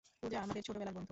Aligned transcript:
পূজা 0.21 0.37
আমাদের 0.41 0.63
ছোটবেলার 0.63 0.87
বন্ধু। 0.87 0.99